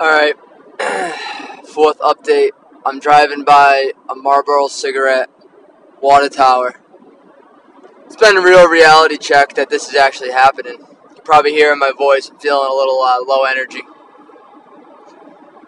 Alright, 0.00 0.36
fourth 1.66 1.98
update. 1.98 2.50
I'm 2.86 3.00
driving 3.00 3.42
by 3.42 3.90
a 4.08 4.14
Marlboro 4.14 4.68
cigarette 4.68 5.28
water 6.00 6.28
tower. 6.28 6.78
It's 8.06 8.14
been 8.14 8.36
a 8.36 8.40
real 8.40 8.68
reality 8.68 9.16
check 9.16 9.54
that 9.54 9.70
this 9.70 9.88
is 9.88 9.96
actually 9.96 10.30
happening. 10.30 10.78
You 11.16 11.22
probably 11.24 11.50
hear 11.50 11.72
in 11.72 11.80
my 11.80 11.90
voice, 11.90 12.30
I'm 12.30 12.38
feeling 12.38 12.70
a 12.70 12.74
little 12.74 13.00
uh, 13.00 13.16
low 13.26 13.42
energy. 13.42 13.82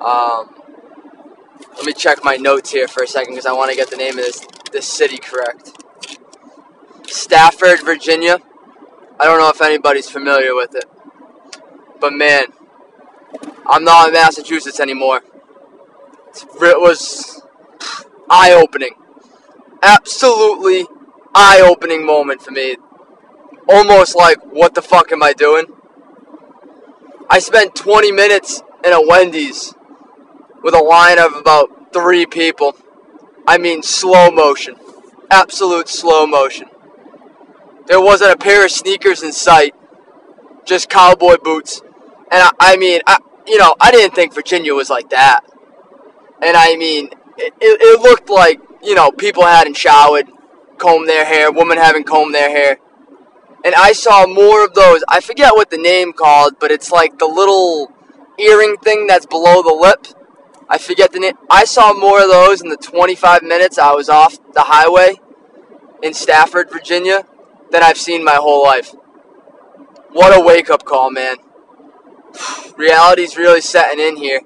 Um, 0.00 0.54
let 1.76 1.84
me 1.84 1.92
check 1.92 2.24
my 2.24 2.36
notes 2.36 2.72
here 2.72 2.88
for 2.88 3.02
a 3.02 3.06
second 3.06 3.34
because 3.34 3.44
I 3.44 3.52
want 3.52 3.72
to 3.72 3.76
get 3.76 3.90
the 3.90 3.96
name 3.96 4.18
of 4.18 4.24
this, 4.24 4.46
this 4.72 4.90
city 4.90 5.18
correct. 5.18 5.72
Stafford, 7.06 7.82
Virginia. 7.84 8.38
I 9.20 9.26
don't 9.26 9.38
know 9.38 9.50
if 9.50 9.60
anybody's 9.60 10.08
familiar 10.08 10.54
with 10.54 10.74
it. 10.74 10.86
But 12.00 12.14
man, 12.14 12.44
I'm 13.66 13.84
not 13.84 14.08
in 14.08 14.14
Massachusetts 14.14 14.80
anymore. 14.80 15.20
It 16.36 16.80
was 16.80 17.42
eye 18.28 18.52
opening. 18.52 18.94
Absolutely 19.82 20.86
eye 21.34 21.60
opening 21.64 22.04
moment 22.04 22.42
for 22.42 22.50
me. 22.50 22.76
Almost 23.68 24.16
like, 24.16 24.38
what 24.44 24.74
the 24.74 24.82
fuck 24.82 25.12
am 25.12 25.22
I 25.22 25.32
doing? 25.32 25.66
I 27.30 27.38
spent 27.38 27.74
20 27.74 28.12
minutes 28.12 28.62
in 28.84 28.92
a 28.92 29.00
Wendy's 29.00 29.74
with 30.62 30.74
a 30.74 30.82
line 30.82 31.18
of 31.18 31.34
about 31.34 31.92
three 31.92 32.26
people. 32.26 32.76
I 33.46 33.58
mean, 33.58 33.82
slow 33.82 34.30
motion. 34.30 34.76
Absolute 35.30 35.88
slow 35.88 36.26
motion. 36.26 36.68
There 37.86 38.00
wasn't 38.00 38.32
a 38.32 38.36
pair 38.36 38.64
of 38.64 38.70
sneakers 38.70 39.22
in 39.22 39.32
sight, 39.32 39.74
just 40.64 40.88
cowboy 40.88 41.36
boots. 41.42 41.82
And 42.30 42.42
I, 42.42 42.50
I 42.60 42.76
mean, 42.76 43.00
I, 43.06 43.18
you 43.46 43.58
know, 43.58 43.74
I 43.80 43.90
didn't 43.90 44.14
think 44.14 44.34
Virginia 44.34 44.74
was 44.74 44.90
like 44.90 45.10
that. 45.10 45.40
And 46.42 46.56
I 46.56 46.76
mean, 46.76 47.10
it, 47.36 47.52
it 47.60 48.00
looked 48.00 48.28
like, 48.28 48.60
you 48.82 48.94
know, 48.94 49.10
people 49.10 49.44
hadn't 49.44 49.76
showered, 49.76 50.28
combed 50.78 51.08
their 51.08 51.24
hair, 51.24 51.50
women 51.52 51.78
haven't 51.78 52.04
combed 52.04 52.34
their 52.34 52.50
hair. 52.50 52.78
And 53.64 53.74
I 53.74 53.92
saw 53.92 54.26
more 54.26 54.64
of 54.64 54.74
those. 54.74 55.02
I 55.08 55.20
forget 55.20 55.54
what 55.54 55.70
the 55.70 55.78
name 55.78 56.12
called, 56.12 56.58
but 56.60 56.70
it's 56.70 56.90
like 56.90 57.18
the 57.18 57.26
little 57.26 57.90
earring 58.38 58.76
thing 58.76 59.06
that's 59.06 59.26
below 59.26 59.62
the 59.62 59.74
lip. 59.74 60.06
I 60.68 60.78
forget 60.78 61.12
the 61.12 61.20
name. 61.20 61.34
I 61.50 61.64
saw 61.64 61.94
more 61.94 62.22
of 62.22 62.28
those 62.28 62.60
in 62.60 62.68
the 62.68 62.76
25 62.76 63.42
minutes 63.42 63.78
I 63.78 63.92
was 63.92 64.08
off 64.08 64.38
the 64.52 64.62
highway 64.62 65.20
in 66.02 66.12
Stafford, 66.12 66.70
Virginia, 66.70 67.26
than 67.70 67.82
I've 67.82 67.98
seen 67.98 68.22
my 68.24 68.34
whole 68.34 68.62
life. 68.62 68.94
What 70.12 70.36
a 70.36 70.44
wake 70.44 70.70
up 70.70 70.84
call, 70.84 71.10
man 71.10 71.36
reality's 72.76 73.36
really 73.36 73.60
setting 73.60 74.00
in 74.00 74.16
here. 74.16 74.40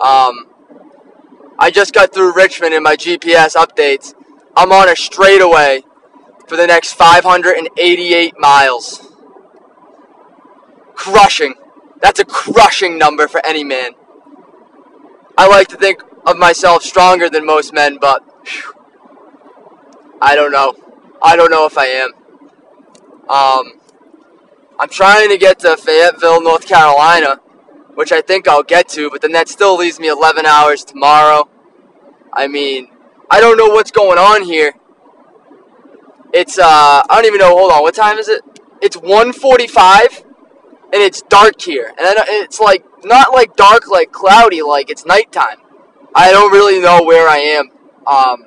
Um, 0.00 0.46
I 1.58 1.70
just 1.72 1.92
got 1.92 2.14
through 2.14 2.34
Richmond 2.34 2.74
in 2.74 2.82
my 2.82 2.96
GPS 2.96 3.56
updates. 3.56 4.14
I'm 4.56 4.72
on 4.72 4.88
a 4.88 4.96
straightaway 4.96 5.82
for 6.46 6.56
the 6.56 6.66
next 6.66 6.94
588 6.94 8.34
miles. 8.38 9.12
Crushing. 10.94 11.54
That's 12.00 12.20
a 12.20 12.24
crushing 12.24 12.98
number 12.98 13.28
for 13.28 13.44
any 13.44 13.64
man. 13.64 13.92
I 15.36 15.46
like 15.48 15.68
to 15.68 15.76
think 15.76 16.02
of 16.26 16.36
myself 16.36 16.82
stronger 16.82 17.28
than 17.28 17.44
most 17.46 17.72
men, 17.72 17.98
but 18.00 18.22
whew, 18.46 18.74
I 20.20 20.34
don't 20.34 20.52
know. 20.52 20.74
I 21.22 21.36
don't 21.36 21.50
know 21.50 21.66
if 21.66 21.76
I 21.78 21.86
am. 21.86 22.12
Um, 23.28 23.80
I'm 24.78 24.88
trying 24.88 25.28
to 25.30 25.38
get 25.38 25.58
to 25.60 25.76
Fayetteville, 25.76 26.42
North 26.42 26.66
Carolina, 26.66 27.40
which 27.98 28.12
I 28.12 28.20
think 28.20 28.46
I'll 28.46 28.62
get 28.62 28.88
to, 28.90 29.10
but 29.10 29.22
then 29.22 29.32
that 29.32 29.48
still 29.48 29.76
leaves 29.76 29.98
me 29.98 30.06
11 30.06 30.46
hours 30.46 30.84
tomorrow. 30.84 31.48
I 32.32 32.46
mean, 32.46 32.86
I 33.28 33.40
don't 33.40 33.58
know 33.58 33.70
what's 33.70 33.90
going 33.90 34.18
on 34.18 34.44
here. 34.44 34.74
It's, 36.32 36.60
uh, 36.60 36.62
I 36.64 37.06
don't 37.10 37.24
even 37.24 37.40
know, 37.40 37.58
hold 37.58 37.72
on, 37.72 37.82
what 37.82 37.96
time 37.96 38.18
is 38.18 38.28
it? 38.28 38.42
It's 38.80 38.96
1.45, 38.96 40.22
and 40.22 41.02
it's 41.02 41.22
dark 41.22 41.60
here. 41.60 41.88
And 41.88 41.96
it's 41.98 42.60
like, 42.60 42.84
not 43.02 43.32
like 43.32 43.56
dark, 43.56 43.88
like 43.88 44.12
cloudy, 44.12 44.62
like 44.62 44.90
it's 44.90 45.04
nighttime. 45.04 45.58
I 46.14 46.30
don't 46.30 46.52
really 46.52 46.80
know 46.80 47.02
where 47.02 47.28
I 47.28 47.38
am. 47.38 47.70
Um, 48.06 48.46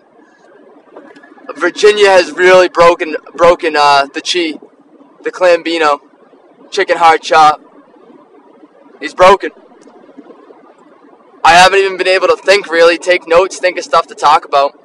Virginia 1.58 2.08
has 2.08 2.32
really 2.32 2.70
broken, 2.70 3.18
broken, 3.36 3.76
uh, 3.76 4.06
the 4.14 4.22
chi, 4.22 4.58
the 5.26 5.30
clambino 5.30 6.00
chicken 6.72 6.96
heart 6.98 7.22
chop. 7.22 7.62
He's 9.02 9.16
broken. 9.16 9.50
I 11.44 11.54
haven't 11.54 11.80
even 11.80 11.98
been 11.98 12.08
able 12.08 12.28
to 12.28 12.38
think 12.38 12.70
really, 12.70 13.00
take 13.00 13.28
notes, 13.28 13.60
think 13.60 13.78
of 13.78 13.84
stuff 13.84 14.08
to 14.08 14.16
talk 14.16 14.46
about. 14.46 14.80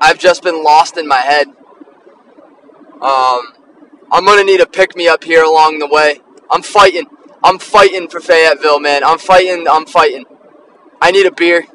I've 0.00 0.18
just 0.18 0.42
been 0.42 0.64
lost 0.64 0.96
in 0.96 1.06
my 1.06 1.18
head. 1.18 1.48
Um, 3.00 3.52
I'm 4.10 4.24
gonna 4.24 4.44
need 4.44 4.60
a 4.60 4.66
pick 4.66 4.96
me 4.96 5.08
up 5.08 5.24
here 5.24 5.44
along 5.44 5.78
the 5.78 5.86
way. 5.86 6.20
I'm 6.50 6.62
fighting. 6.62 7.06
I'm 7.44 7.58
fighting 7.58 8.08
for 8.08 8.18
Fayetteville, 8.18 8.80
man. 8.80 9.04
I'm 9.04 9.18
fighting. 9.18 9.66
I'm 9.68 9.84
fighting. 9.84 10.24
I 11.00 11.10
need 11.10 11.26
a 11.26 11.32
beer. 11.32 11.66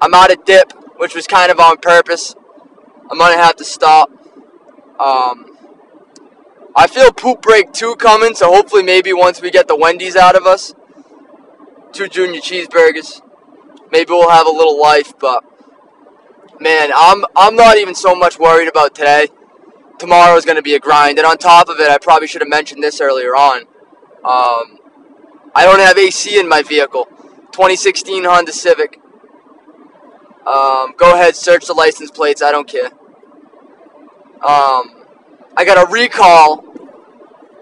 I'm 0.00 0.14
out 0.14 0.32
of 0.32 0.44
dip, 0.44 0.72
which 0.96 1.14
was 1.14 1.26
kind 1.26 1.50
of 1.52 1.60
on 1.60 1.78
purpose. 1.78 2.34
I'm 3.10 3.18
gonna 3.18 3.36
have 3.36 3.56
to 3.56 3.64
stop. 3.64 4.10
Um, 4.98 5.49
I 6.74 6.86
feel 6.86 7.12
poop 7.12 7.42
break 7.42 7.72
two 7.72 7.96
coming, 7.96 8.34
so 8.34 8.52
hopefully 8.52 8.82
maybe 8.82 9.12
once 9.12 9.42
we 9.42 9.50
get 9.50 9.68
the 9.68 9.76
Wendy's 9.76 10.16
out 10.16 10.36
of 10.36 10.46
us, 10.46 10.74
two 11.92 12.08
junior 12.08 12.40
cheeseburgers, 12.40 13.20
maybe 13.90 14.10
we'll 14.10 14.30
have 14.30 14.46
a 14.46 14.50
little 14.50 14.80
life. 14.80 15.12
But 15.18 15.44
man, 16.60 16.90
I'm 16.94 17.24
I'm 17.36 17.56
not 17.56 17.76
even 17.76 17.94
so 17.94 18.14
much 18.14 18.38
worried 18.38 18.68
about 18.68 18.94
today. 18.94 19.28
Tomorrow 19.98 20.36
is 20.36 20.44
going 20.44 20.56
to 20.56 20.62
be 20.62 20.74
a 20.74 20.80
grind, 20.80 21.18
and 21.18 21.26
on 21.26 21.36
top 21.36 21.68
of 21.68 21.78
it, 21.80 21.90
I 21.90 21.98
probably 21.98 22.26
should 22.26 22.40
have 22.40 22.48
mentioned 22.48 22.82
this 22.82 23.00
earlier 23.00 23.34
on. 23.34 23.62
Um, 24.24 24.78
I 25.54 25.64
don't 25.64 25.80
have 25.80 25.98
AC 25.98 26.38
in 26.38 26.48
my 26.48 26.62
vehicle. 26.62 27.06
2016 27.52 28.24
Honda 28.24 28.52
Civic. 28.52 28.98
Um, 30.46 30.94
go 30.96 31.14
ahead, 31.14 31.36
search 31.36 31.66
the 31.66 31.74
license 31.74 32.10
plates. 32.10 32.42
I 32.42 32.50
don't 32.50 32.66
care. 32.66 32.90
Um, 34.46 34.99
I 35.56 35.64
got 35.64 35.88
a 35.88 35.90
recall 35.90 36.64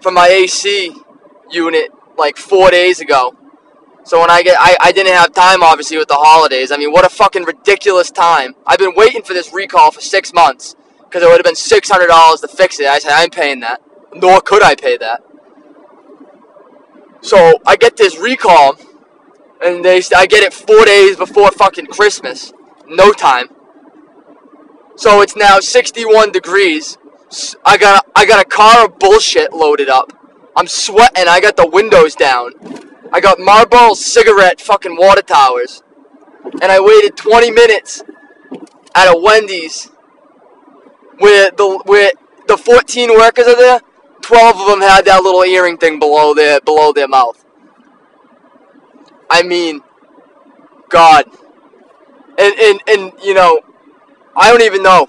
from 0.01 0.13
my 0.13 0.27
AC 0.27 0.93
unit 1.49 1.91
like 2.17 2.37
four 2.37 2.69
days 2.71 2.99
ago. 2.99 3.35
So 4.03 4.19
when 4.19 4.29
I 4.29 4.41
get, 4.43 4.57
I, 4.59 4.75
I 4.81 4.91
didn't 4.91 5.13
have 5.13 5.33
time 5.33 5.61
obviously 5.61 5.97
with 5.97 6.07
the 6.07 6.15
holidays. 6.15 6.71
I 6.71 6.77
mean, 6.77 6.91
what 6.91 7.05
a 7.05 7.09
fucking 7.09 7.43
ridiculous 7.43 8.11
time. 8.11 8.55
I've 8.65 8.79
been 8.79 8.95
waiting 8.95 9.21
for 9.21 9.33
this 9.33 9.53
recall 9.53 9.91
for 9.91 10.01
six 10.01 10.33
months 10.33 10.75
because 11.03 11.23
it 11.23 11.27
would 11.27 11.37
have 11.37 11.43
been 11.43 11.55
six 11.55 11.89
hundred 11.89 12.07
dollars 12.07 12.41
to 12.41 12.47
fix 12.47 12.79
it. 12.79 12.87
I 12.87 12.99
said 12.99 13.11
I'm 13.11 13.29
paying 13.29 13.59
that, 13.61 13.81
nor 14.13 14.41
could 14.41 14.63
I 14.63 14.75
pay 14.75 14.97
that. 14.97 15.21
So 17.21 17.59
I 17.65 17.75
get 17.75 17.97
this 17.97 18.17
recall, 18.17 18.77
and 19.61 19.83
they 19.83 20.01
I 20.15 20.25
get 20.25 20.43
it 20.43 20.53
four 20.53 20.85
days 20.85 21.17
before 21.17 21.51
fucking 21.51 21.87
Christmas. 21.87 22.53
No 22.87 23.11
time. 23.11 23.47
So 24.95 25.21
it's 25.21 25.35
now 25.35 25.59
61 25.59 26.31
degrees. 26.31 26.97
I 27.63 27.77
got 27.77 28.03
a, 28.03 28.11
I 28.15 28.25
got 28.25 28.43
a 28.43 28.47
car 28.47 28.85
of 28.85 28.99
bullshit 28.99 29.53
loaded 29.53 29.89
up. 29.89 30.13
I'm 30.55 30.67
sweating. 30.67 31.27
I 31.27 31.39
got 31.39 31.55
the 31.55 31.67
windows 31.67 32.15
down. 32.15 32.51
I 33.13 33.19
got 33.19 33.39
Marlboro 33.39 33.93
cigarette 33.93 34.59
fucking 34.59 34.95
water 34.97 35.21
towers. 35.21 35.83
And 36.61 36.71
I 36.71 36.79
waited 36.79 37.15
20 37.15 37.51
minutes 37.51 38.03
at 38.95 39.07
a 39.07 39.17
Wendy's 39.17 39.89
where 41.19 41.51
the 41.51 41.81
where 41.85 42.11
the 42.47 42.57
14 42.57 43.09
workers 43.11 43.47
are 43.47 43.55
there. 43.55 43.81
12 44.21 44.59
of 44.59 44.67
them 44.67 44.81
had 44.81 45.05
that 45.05 45.23
little 45.23 45.43
earring 45.43 45.77
thing 45.77 45.99
below 45.99 46.33
their 46.33 46.59
below 46.61 46.91
their 46.91 47.07
mouth. 47.07 47.45
I 49.29 49.43
mean, 49.43 49.81
God. 50.89 51.25
And 52.37 52.53
and 52.59 52.81
and 52.87 53.13
you 53.23 53.33
know, 53.33 53.59
I 54.35 54.49
don't 54.51 54.63
even 54.63 54.81
know. 54.81 55.07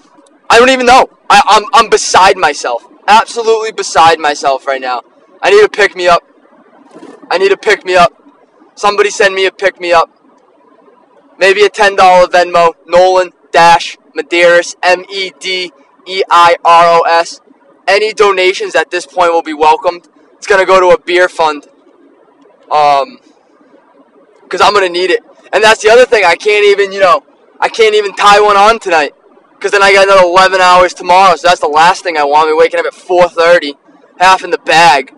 I 0.51 0.59
don't 0.59 0.69
even 0.69 0.85
know. 0.85 1.09
I, 1.29 1.41
I'm, 1.47 1.63
I'm 1.73 1.89
beside 1.89 2.35
myself. 2.35 2.85
Absolutely 3.07 3.71
beside 3.71 4.19
myself 4.19 4.67
right 4.67 4.81
now. 4.81 5.01
I 5.41 5.49
need 5.49 5.61
to 5.61 5.69
pick 5.69 5.95
me 5.95 6.09
up. 6.09 6.23
I 7.29 7.37
need 7.37 7.49
to 7.49 7.57
pick 7.57 7.85
me 7.85 7.95
up. 7.95 8.11
Somebody 8.75 9.11
send 9.11 9.33
me 9.33 9.45
a 9.45 9.51
pick 9.53 9.79
me 9.79 9.93
up. 9.93 10.09
Maybe 11.39 11.63
a 11.63 11.69
$10 11.69 11.95
Venmo. 11.95 12.73
Nolan 12.85 13.31
Dash 13.53 13.97
Medeiros. 14.13 14.75
M 14.83 15.05
E 15.09 15.31
D 15.39 15.71
E 16.05 16.21
I 16.29 16.57
R 16.65 16.99
O 16.99 17.01
S. 17.09 17.39
Any 17.87 18.11
donations 18.11 18.75
at 18.75 18.91
this 18.91 19.05
point 19.05 19.31
will 19.31 19.41
be 19.41 19.53
welcomed. 19.53 20.09
It's 20.33 20.47
going 20.47 20.59
to 20.59 20.67
go 20.67 20.81
to 20.81 20.87
a 20.87 20.99
beer 20.99 21.29
fund. 21.29 21.65
Um, 22.69 23.19
because 24.43 24.59
I'm 24.59 24.73
going 24.73 24.85
to 24.85 24.91
need 24.91 25.11
it. 25.11 25.23
And 25.53 25.63
that's 25.63 25.81
the 25.81 25.89
other 25.89 26.05
thing. 26.05 26.25
I 26.25 26.35
can't 26.35 26.65
even, 26.65 26.91
you 26.91 26.99
know, 26.99 27.23
I 27.61 27.69
can't 27.69 27.95
even 27.95 28.13
tie 28.15 28.41
one 28.41 28.57
on 28.57 28.79
tonight. 28.79 29.13
Because 29.61 29.73
then 29.73 29.83
I 29.83 29.93
got 29.93 30.07
another 30.07 30.23
11 30.23 30.59
hours 30.59 30.91
tomorrow, 30.91 31.35
so 31.35 31.47
that's 31.47 31.61
the 31.61 31.67
last 31.67 32.03
thing 32.03 32.17
I 32.17 32.23
want. 32.23 32.49
Me 32.49 32.55
waking 32.55 32.79
up 32.79 32.85
at 32.87 32.95
4:30, 32.95 33.75
half 34.17 34.43
in 34.43 34.49
the 34.49 34.57
bag, 34.57 35.13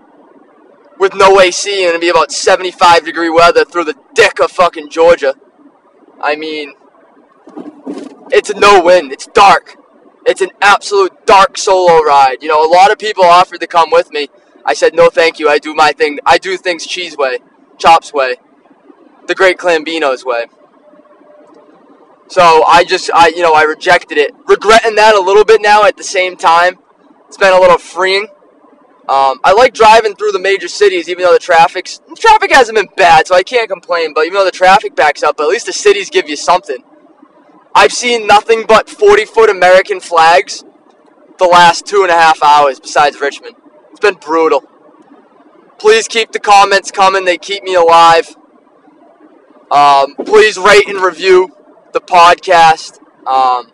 with 1.00 1.16
no 1.16 1.40
AC 1.40 1.72
and 1.86 1.96
it'll 1.96 2.02
be 2.02 2.10
about 2.10 2.30
75 2.30 3.06
degree 3.06 3.30
weather 3.30 3.64
through 3.64 3.86
the 3.86 3.96
dick 4.14 4.42
of 4.42 4.52
fucking 4.52 4.90
Georgia. 4.90 5.36
I 6.22 6.36
mean, 6.36 6.74
it's 8.32 8.50
a 8.50 8.60
no 8.60 8.82
win. 8.82 9.14
It's 9.14 9.28
dark. 9.28 9.78
It's 10.26 10.42
an 10.42 10.52
absolute 10.62 11.26
dark 11.26 11.58
solo 11.58 12.02
ride. 12.02 12.44
You 12.44 12.50
know, 12.50 12.62
a 12.66 12.68
lot 12.68 12.92
of 12.92 13.00
people 13.00 13.24
offered 13.24 13.62
to 13.62 13.68
come 13.68 13.92
with 13.92 14.12
me. 14.12 14.28
I 14.66 14.74
said, 14.74 14.94
no, 14.94 15.10
thank 15.10 15.40
you. 15.40 15.48
I 15.48 15.58
do 15.58 15.74
my 15.74 15.94
thing. 15.94 16.20
I 16.26 16.38
do 16.38 16.58
things 16.58 16.86
cheese 16.86 17.16
way, 17.16 17.40
chops 17.78 18.12
way, 18.12 18.36
the 19.26 19.36
great 19.36 19.58
Clambino's 19.58 20.26
way. 20.26 20.48
So 22.34 22.64
I 22.64 22.84
just, 22.84 23.12
I, 23.14 23.28
you 23.28 23.44
know, 23.44 23.54
I 23.54 23.62
rejected 23.62 24.18
it. 24.18 24.34
Regretting 24.48 24.96
that 24.96 25.14
a 25.14 25.20
little 25.20 25.46
bit 25.46 25.62
now 25.62 25.84
at 25.84 25.98
the 25.98 26.04
same 26.04 26.36
time. 26.36 26.80
It's 27.28 27.38
been 27.38 27.54
a 27.54 27.60
little 27.60 27.78
freeing. 27.78 28.24
Um, 29.08 29.40
I 29.44 29.54
like 29.56 29.76
driving 29.76 30.16
through 30.16 30.32
the 30.32 30.40
major 30.40 30.68
cities, 30.68 31.08
even 31.10 31.26
though 31.26 31.34
the 31.34 31.38
traffic's 31.38 32.00
the 32.00 32.16
traffic 32.16 32.52
hasn't 32.52 32.76
been 32.76 32.90
bad, 32.98 33.28
so 33.28 33.36
I 33.36 33.44
can't 33.44 33.70
complain. 33.70 34.16
But 34.16 34.26
even 34.26 34.40
though 34.40 34.46
the 34.46 34.50
traffic 34.50 34.96
backs 34.96 35.22
up, 35.22 35.40
at 35.40 35.48
least 35.48 35.68
the 35.68 35.74
cities 35.74 36.10
give 36.10 36.28
you 36.28 36.36
something. 36.36 36.84
I've 37.76 37.92
seen 37.92 38.26
nothing 38.26 38.66
but 38.68 38.90
40 38.90 39.26
foot 39.26 39.52
American 39.52 40.00
flags 40.00 40.64
the 41.38 41.46
last 41.46 41.86
two 41.86 42.02
and 42.02 42.10
a 42.10 42.16
half 42.16 42.42
hours, 42.42 42.80
besides 42.80 43.22
Richmond. 43.22 43.58
It's 43.92 44.00
been 44.00 44.16
brutal. 44.16 44.64
Please 45.78 46.08
keep 46.08 46.32
the 46.32 46.40
comments 46.40 46.90
coming; 46.90 47.26
they 47.26 47.38
keep 47.38 47.62
me 47.62 47.76
alive. 47.76 48.36
Um, 49.70 50.16
please 50.16 50.58
rate 50.58 50.88
and 50.88 51.00
review 51.00 51.52
the 51.94 52.02
podcast. 52.02 53.00
Um, 53.26 53.72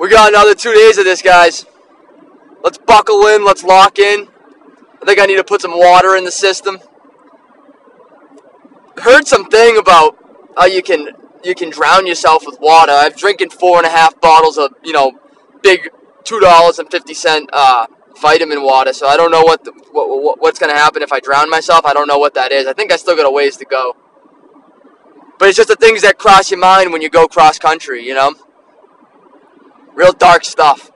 we 0.00 0.08
got 0.08 0.30
another 0.30 0.54
two 0.54 0.74
days 0.74 0.98
of 0.98 1.04
this, 1.04 1.22
guys. 1.22 1.66
Let's 2.62 2.78
buckle 2.78 3.26
in. 3.26 3.44
Let's 3.44 3.62
lock 3.62 3.98
in. 3.98 4.28
I 5.00 5.04
think 5.04 5.20
I 5.20 5.26
need 5.26 5.36
to 5.36 5.44
put 5.44 5.60
some 5.60 5.78
water 5.78 6.16
in 6.16 6.24
the 6.24 6.32
system. 6.32 6.78
Heard 8.98 9.26
something 9.26 9.76
about 9.76 10.16
how 10.56 10.66
you 10.66 10.82
can 10.82 11.08
you 11.44 11.54
can 11.54 11.68
drown 11.68 12.06
yourself 12.06 12.46
with 12.46 12.58
water. 12.60 12.92
I've 12.92 13.16
drinking 13.16 13.50
four 13.50 13.76
and 13.76 13.86
a 13.86 13.90
half 13.90 14.18
bottles 14.20 14.56
of 14.56 14.72
you 14.82 14.92
know 14.92 15.12
big 15.62 15.90
two 16.24 16.40
dollars 16.40 16.78
and 16.78 16.90
fifty 16.90 17.12
cent 17.12 17.50
uh, 17.52 17.86
vitamin 18.20 18.62
water. 18.62 18.92
So 18.92 19.06
I 19.06 19.16
don't 19.16 19.30
know 19.30 19.42
what, 19.42 19.64
the, 19.64 19.72
what 19.92 20.40
what's 20.40 20.58
gonna 20.58 20.74
happen 20.74 21.02
if 21.02 21.12
I 21.12 21.20
drown 21.20 21.50
myself. 21.50 21.84
I 21.84 21.92
don't 21.92 22.08
know 22.08 22.18
what 22.18 22.34
that 22.34 22.50
is. 22.50 22.66
I 22.66 22.72
think 22.72 22.92
I 22.92 22.96
still 22.96 23.16
got 23.16 23.26
a 23.26 23.30
ways 23.30 23.56
to 23.58 23.64
go. 23.64 23.94
But 25.38 25.48
it's 25.48 25.56
just 25.56 25.68
the 25.68 25.76
things 25.76 26.02
that 26.02 26.18
cross 26.18 26.50
your 26.50 26.60
mind 26.60 26.92
when 26.92 27.02
you 27.02 27.10
go 27.10 27.26
cross 27.26 27.58
country, 27.58 28.06
you 28.06 28.14
know? 28.14 28.34
Real 29.94 30.12
dark 30.12 30.44
stuff. 30.44 30.90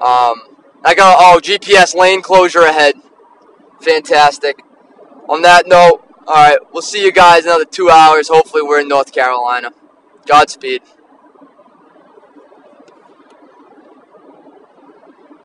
Um, 0.00 0.42
I 0.84 0.94
got, 0.94 1.16
oh, 1.18 1.40
GPS 1.42 1.94
lane 1.94 2.22
closure 2.22 2.62
ahead. 2.62 2.96
Fantastic. 3.80 4.62
On 5.28 5.42
that 5.42 5.66
note, 5.66 6.02
alright, 6.26 6.58
we'll 6.72 6.82
see 6.82 7.04
you 7.04 7.12
guys 7.12 7.44
another 7.44 7.64
two 7.64 7.90
hours. 7.90 8.28
Hopefully, 8.28 8.62
we're 8.62 8.80
in 8.80 8.88
North 8.88 9.12
Carolina. 9.12 9.70
Godspeed. 10.26 10.82